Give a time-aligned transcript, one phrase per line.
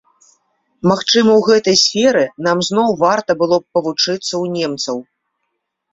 [0.91, 4.95] Магчыма, у гэтай сферы нам зноў варта было б павучыцца ў немцаў.